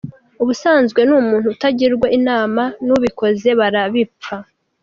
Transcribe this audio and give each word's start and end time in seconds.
Ubusanzwe 0.41 0.99
ni 1.03 1.13
umuntu 1.21 1.47
utagirwa 1.53 2.07
inama 2.17 2.63
n’ubikoze 2.85 3.49
barabipfa. 3.59 4.35